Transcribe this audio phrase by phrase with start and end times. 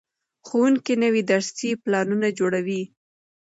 [0.47, 2.81] ښوونکي نوي درسي پلانونه جوړوي.